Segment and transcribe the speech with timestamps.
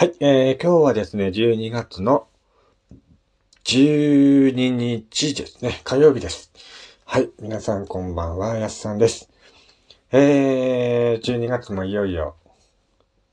[0.00, 2.26] はい、えー、今日はですね、12月の
[3.64, 6.50] 12日ですね、火曜日です。
[7.04, 9.28] はい、皆さんこんばんは、やすさんです。
[10.10, 12.34] えー、12月もいよいよ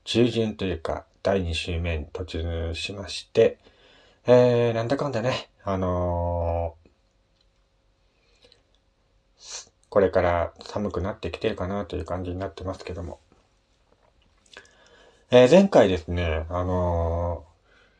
[0.04, 3.56] 中旬というか、第2週目に突入しまして、
[4.26, 6.88] えー、なんだかんだね、あのー
[9.88, 13.20] これから寒くなってきてるかなという感じになってますけども。
[15.30, 17.44] えー前回ですね、あの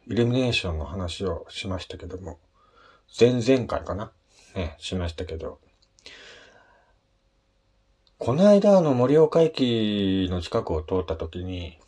[0.08, 2.38] ーイルミネーションの話をしましたけども、
[3.20, 4.10] 前々回かな？
[4.54, 5.58] ね、しましたけど、
[8.16, 11.78] この間あの盛岡駅の近くを通った時に、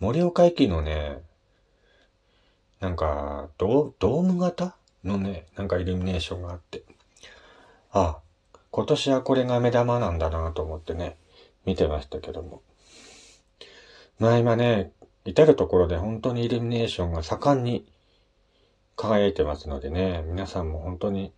[0.00, 1.18] 盛岡駅のね、
[2.80, 4.74] なんか、ドドーム型？
[5.04, 6.82] のね、なんかイルミネーションがあって、
[7.92, 8.20] あ、
[8.70, 11.18] 今年はこれが目玉なんだなと思ってね、
[11.66, 12.62] 見てましたけども。
[14.18, 14.92] まあ今ね、
[15.24, 17.86] 至るところで本当にイルミネーションが盛んに
[18.96, 21.32] 輝いてますのでね、皆さんも本当に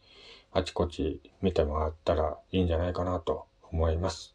[0.53, 4.35] あちこち見てもらったらいいんじゃないかなと思います。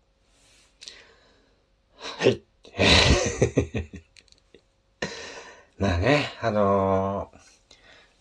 [1.97, 2.41] はい。
[5.77, 7.41] まあね、あのー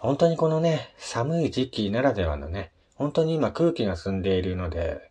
[0.01, 5.11] 本当にこのね、寒い時期ならではのね、本当に今空気が澄んでいるので、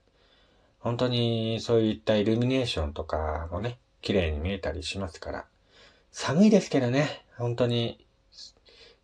[0.79, 5.45] 本当にそういったイルミネーションとかもね、綺麗に見えたりしますから、
[6.11, 8.05] 寒いですけどね、本当に、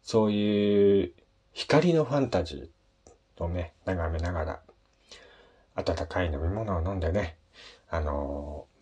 [0.02, 1.14] そういう
[1.54, 7.38] 光のファンタジーをね、眺めながら、暖かい飲み物を飲んでね、
[7.90, 8.76] あのー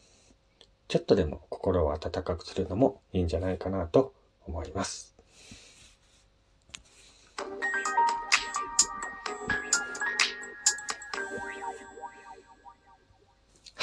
[0.93, 4.13] ちょっとでも心を温かくするのもいいんじゃないかなと
[4.45, 5.12] 思います。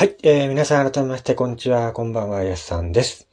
[0.01, 3.29] はい、えー、皆さん改めましてこんにちは、こんばんは、やすさんです。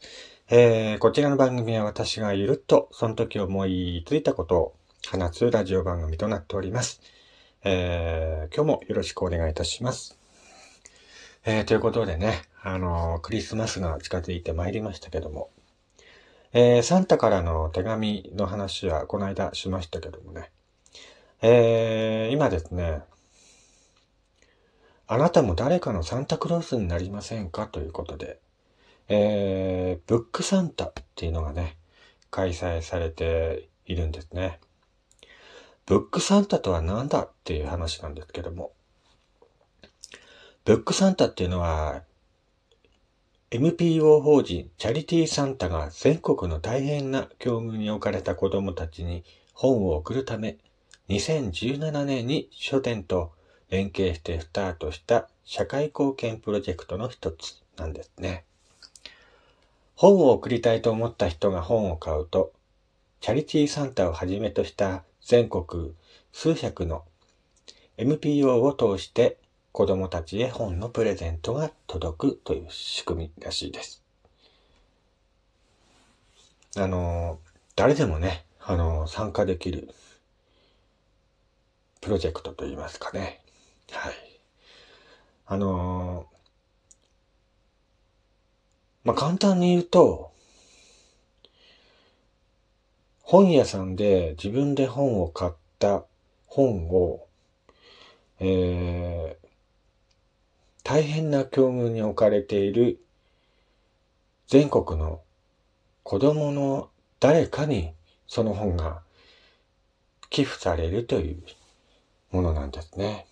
[0.49, 4.75] えー、こちらの番組は私がゆるっとその時思いついたことを
[5.07, 6.99] 話すラジオ番組となっております。
[7.63, 10.19] えー、今日もよろしくお願いいたします。
[11.45, 15.50] えー、ということでね、あのクリスマスが近づいてまいりましたけども、
[16.51, 20.51] えー、サンタからの手紙の話はこの間しましたけどもね、
[21.41, 23.03] えー、今ですね、
[25.09, 27.68] あなたも誰かのサンタクロースになりませんか？
[27.68, 28.40] ということで、
[29.07, 31.78] えー、ブックサンタっていうのがね、
[32.29, 34.59] 開催されているんですね。
[35.85, 38.73] ブックサンタとは何だっていう話なんですけども、
[40.66, 42.03] ブックサンタっていうのは、
[43.50, 50.57] NPO 法人チャリティーサンタが全国の大変な境遇に置かれた子供たちに本を送るため、
[51.07, 53.37] 2017年に書店と
[53.69, 58.45] 連携してスタートした社会貢献プロジェクトの一つなんですね。
[59.95, 62.53] 本を送りたいと思った人が本を買うと、
[63.19, 65.94] チャリティーサンタをはじめとした全国
[66.31, 67.03] 数百の
[67.97, 69.38] NPO を通して
[69.72, 74.03] 子供たちへ本のプレゼントが届くという仕組みらしいです。
[76.77, 77.39] あの、
[77.75, 79.89] 誰でもね、あの、参加できる
[82.01, 83.41] プロジェクトといいますかね。
[83.92, 84.14] はい。
[85.46, 86.38] あのー
[89.08, 90.34] まあ、簡単に言うと、
[93.22, 96.03] 本屋さんで自分で本を買った
[96.46, 97.25] 本を、
[98.42, 99.48] えー、
[100.84, 103.00] 大変な境遇に置かれている
[104.48, 105.22] 全国の
[106.04, 106.90] 子供の
[107.22, 107.94] 誰かに
[108.28, 109.02] その本が
[110.30, 111.44] 寄付されるという
[112.31, 113.25] ものなんですね。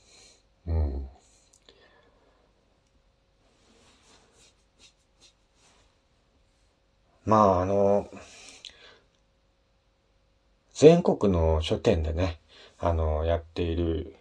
[7.25, 8.07] まあ、あの、
[10.73, 12.39] 全国の書店でね、
[12.77, 14.15] あの、やっている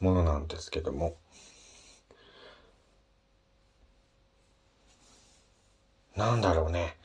[0.00, 1.16] ものなんですけども、
[6.16, 6.96] なんだろうね、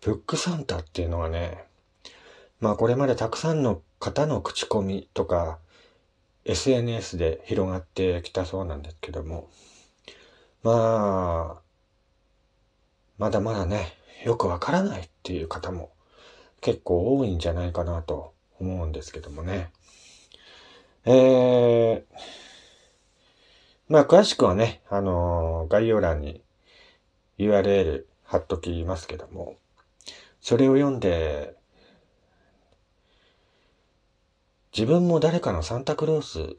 [0.00, 1.64] ブックサンタっていうのはね、
[2.58, 5.58] まあこれまでたくさんの方の口コミとか
[6.46, 9.48] SNS で広がってきたそうなんですけども、
[10.62, 11.60] まあ、
[13.18, 13.92] まだまだね、
[14.24, 15.90] よくわからないっていう方も
[16.62, 19.70] 結構多いんじゃないかなと思うんですけどもね。
[21.04, 22.02] えー、
[23.88, 26.42] まあ詳しくはね、あの概要欄に
[27.38, 29.56] URL 貼っときますけども、
[30.40, 31.54] それを読んで、
[34.76, 36.56] 自分も誰かのサンタクロースに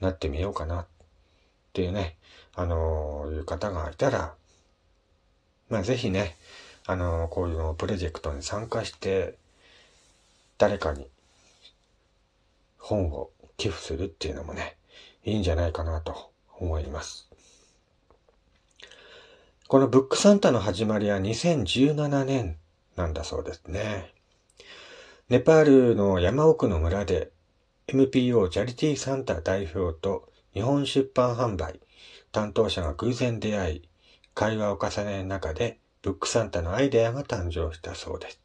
[0.00, 0.86] なってみようかなっ
[1.72, 2.16] ていうね、
[2.54, 4.34] あのいう方がいたら、
[5.68, 6.36] まあぜひね、
[6.86, 9.36] あの、こういうのプロジェクトに参加して、
[10.56, 11.06] 誰かに
[12.78, 14.76] 本を寄付するっていうのもね、
[15.24, 17.28] いいんじゃないかなと思います。
[19.66, 22.56] このブックサンタの始まりは2017年
[22.96, 24.12] なんだそうですね。
[25.28, 27.30] ネパールの山奥の村で
[27.90, 31.80] MPO チャリティーサンタ代表と日本出版販売
[32.32, 33.88] 担当者が偶然出会い、
[34.34, 38.40] 会話を重ねる中でブックサンタのアイデアが誕生したそうです。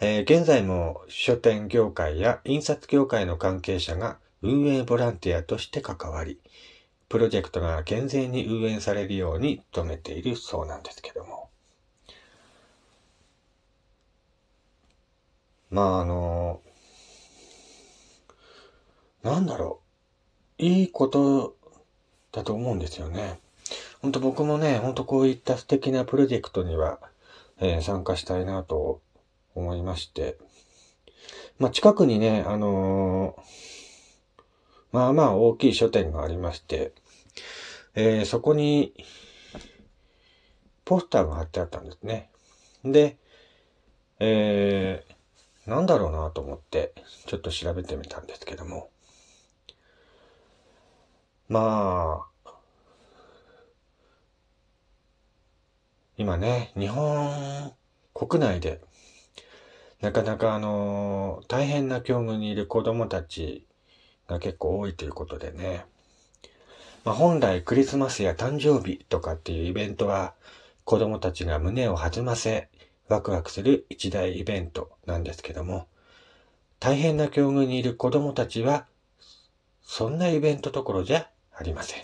[0.00, 6.38] えー、現在も書店業界や印刷業界の関係者が運営ボランティアとして関わり、
[7.08, 11.48] プロジェクトが健全に運営されるように努めているそうなんですけども。
[15.70, 16.61] まああの、
[19.22, 19.80] なんだろ
[20.58, 20.62] う。
[20.62, 21.56] いいこと
[22.32, 23.38] だと思うんですよね。
[24.00, 26.98] ほんと僕もね、ほんとこういった素敵なプロジェクトには、
[27.60, 29.00] えー、参加したいなと
[29.54, 30.38] 思いまして。
[31.58, 33.42] まあ、近くにね、あのー、
[34.90, 36.92] まあまあ大きい書店がありまして、
[37.94, 38.92] えー、そこに、
[40.84, 42.30] ポスターが貼ってあったんですね。
[42.84, 43.16] で、
[44.18, 46.92] えー、なんだろうなと思って、
[47.26, 48.90] ちょっと調べてみたんですけども。
[51.52, 52.52] まあ、
[56.16, 57.74] 今ね、日本
[58.14, 58.80] 国内で、
[60.00, 63.66] なかなかあの、大変な境遇にいる子供たち
[64.28, 65.84] が結構多いということでね。
[67.04, 70.32] まあ、本来クリスマスや誕生日とかっていうイベントは
[70.84, 72.70] 子供たちが胸を弾ませ
[73.08, 75.86] ワクワクする一大イベントなんですけども、
[76.80, 78.86] 大変な境遇にいる子供たちは
[79.82, 82.02] そんなイベントどころじゃありません。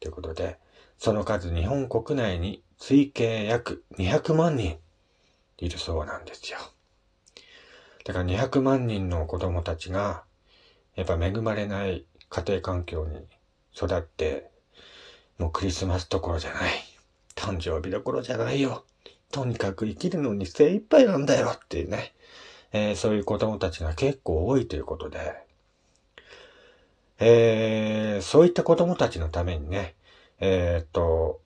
[0.00, 0.58] ということで、
[0.98, 4.78] その数日本国内に推計約200万人
[5.58, 6.58] いるそうなんですよ。
[8.04, 10.24] だから200万人の子供たちが、
[10.96, 13.26] やっぱ恵まれない家庭環境に
[13.74, 14.50] 育って、
[15.38, 16.72] もうクリスマスどころじゃない。
[17.34, 18.84] 誕生日どころじゃないよ。
[19.30, 22.12] とにかく生きるのに精一杯なんだよっていうね。
[22.72, 25.41] えー、そういう子供たちが結構多いということで、
[27.18, 29.94] えー、そういった子供たちのためにね、
[30.40, 31.40] えー、っと、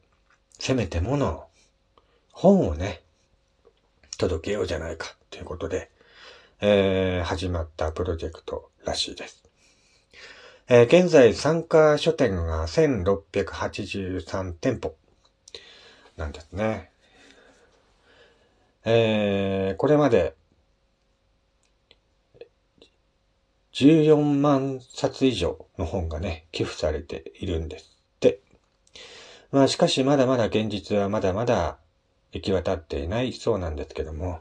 [0.59, 1.47] せめてもの、
[2.33, 3.03] 本をね、
[4.19, 5.91] 届けようじゃないかということで、
[6.61, 9.43] えー、始まったプロジェクトらしいです。
[10.69, 14.95] えー、現在参加書店が1683店舗
[16.17, 16.91] なんですね。
[18.85, 20.36] えー、これまで
[23.77, 28.41] 14万冊以上の本がね、寄付されているんですって。
[29.53, 31.77] まあしかしまだまだ現実はまだまだ
[32.33, 34.41] 行き渡っていないそうなんですけども、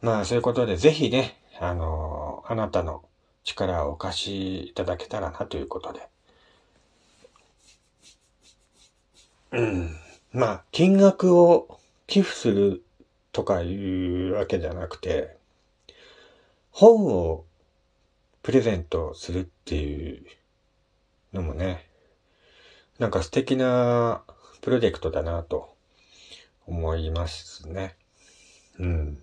[0.00, 3.04] まあそういうことでぜひね、あのー、あなたの
[3.44, 6.08] 力をお貸しいただけたらなということで。
[9.52, 9.96] うん。
[10.32, 12.82] まあ、金額を寄付する
[13.32, 15.36] とかいうわけじゃなくて、
[16.70, 17.45] 本を
[18.46, 20.24] プレゼントするっていう
[21.32, 21.84] のもね、
[23.00, 24.22] なんか素敵な
[24.60, 25.74] プロジェクトだなと
[26.64, 27.96] 思いますね。
[28.78, 29.18] うん。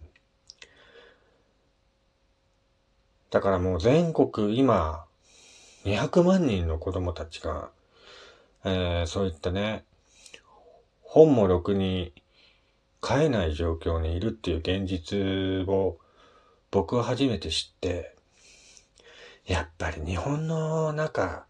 [3.31, 5.05] だからもう全国今
[5.85, 7.69] 200万人の子供たちが、
[8.65, 9.85] えー、そういったね、
[11.01, 12.11] 本もろくに
[12.99, 15.97] 買えない状況にいるっていう現実を
[16.71, 18.13] 僕は初めて知って、
[19.45, 21.45] やっぱり日本の中、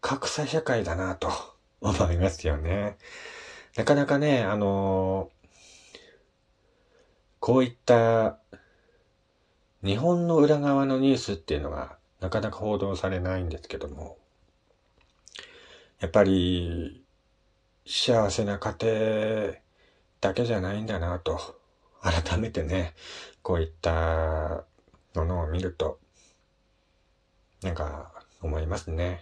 [0.00, 1.28] 格差社会だなと
[1.80, 2.96] 思いますよね。
[3.76, 5.30] なかなかね、あの
[7.40, 8.38] こういった
[9.82, 14.16] 日本の裏側のニュースっていうのがなかなか報道されないんですけども、
[16.00, 17.04] やっぱり
[17.86, 19.54] 幸せな家庭
[20.20, 21.40] だけじゃないんだなと、
[22.00, 22.94] 改めてね、
[23.42, 24.64] こういった
[25.14, 25.98] ものを見ると
[27.62, 29.20] なんか、思いますね。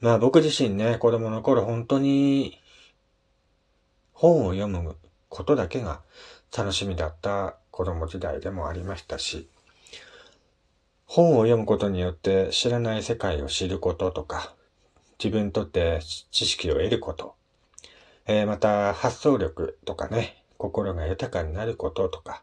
[0.00, 2.60] まあ僕自身ね、子供の頃本当に
[4.12, 4.96] 本を読む
[5.28, 6.02] ことだけが
[6.56, 9.48] 楽しみだった子供時代でもありましたし、
[11.06, 14.54] 本を読むことによって知らない世界を知ることとか、
[15.18, 17.34] 自分にとって知識を得ること、
[18.26, 22.42] えー、また発想力とかね、心が豊かになることとか、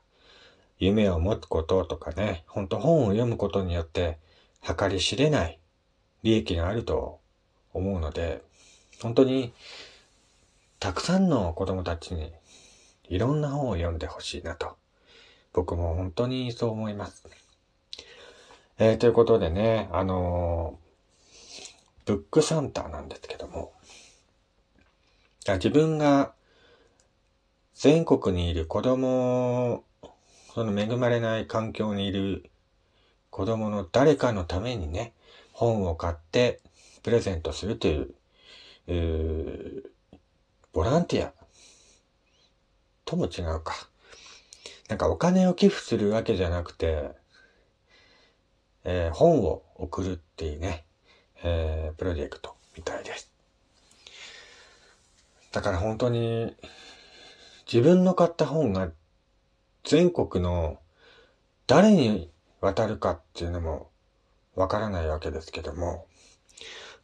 [0.80, 4.18] 夢を持つこととかね、ほんと本を読むことによって
[4.66, 5.60] 計り知れない
[6.24, 7.20] 利益があると
[7.74, 8.42] 思うので、
[9.02, 9.54] 本当に
[10.80, 12.32] たくさんの子供たちに
[13.10, 14.76] いろんな本を読んでほしいなと、
[15.52, 17.28] 僕も本当にそう思います。
[18.80, 23.74] えー、ということでね、あのー、ブックサンタなんですけども、
[25.48, 26.34] 自分が
[27.76, 29.84] 全国にいる子供、
[30.54, 32.50] その恵まれない環境にいる
[33.34, 35.12] 子供の誰かのためにね、
[35.54, 36.62] 本を買って
[37.02, 38.14] プレゼントするという、
[38.88, 39.84] うー
[40.72, 41.34] ボランティア
[43.06, 43.74] とも違うか。
[44.88, 47.10] なんかお金を寄付するわけじゃなくて、
[48.84, 50.86] えー、本を送るっていうね、
[51.44, 53.32] えー、プロジェクトみたいです。
[55.52, 56.56] だから本当に
[57.66, 58.92] 自分の買った本が
[59.84, 60.78] 全国の
[61.66, 62.30] 誰に
[62.64, 63.90] 渡るかっていうのも
[64.56, 66.08] わからないわけですけども、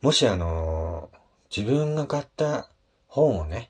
[0.01, 1.09] もしあの、
[1.53, 2.69] 自分が買った
[3.07, 3.69] 本をね、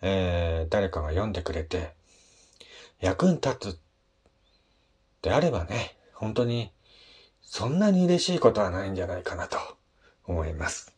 [0.00, 1.92] えー、誰かが読んでくれて、
[3.00, 3.78] 役に立つ
[5.20, 6.72] であればね、本当に、
[7.42, 9.58] そんなに嬉しいことはないんじゃないかなと
[10.24, 10.94] 思います。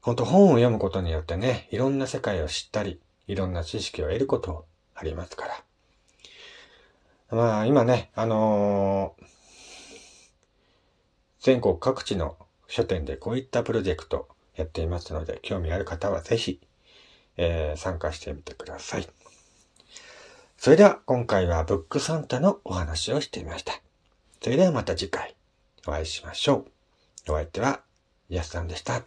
[0.00, 4.64] 本当本を読むことによってね、いろんな世界を知ったり、いろんな知識を得ること
[4.94, 5.64] ありますから。
[7.34, 9.24] まあ今ね、あのー、
[11.40, 12.36] 全国各地の
[12.68, 16.60] 書店でこういったプロジェクトやっていますので、興味ある方はぜひ、
[17.36, 19.08] えー、参加してみてください。
[20.56, 23.80] それでは今回はブックサンタのお話をしてみました。
[24.40, 25.34] それではまた次回
[25.86, 26.66] お会いしましょ
[27.26, 27.32] う。
[27.32, 27.80] お相手は、
[28.28, 29.02] やすさんでした。